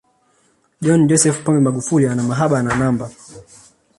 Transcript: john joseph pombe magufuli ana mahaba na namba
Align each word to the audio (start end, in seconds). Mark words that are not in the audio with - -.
john 0.83 1.01
joseph 1.09 1.39
pombe 1.43 1.61
magufuli 1.61 2.05
ana 2.07 2.23
mahaba 2.29 2.63
na 2.63 2.71
namba 2.79 3.07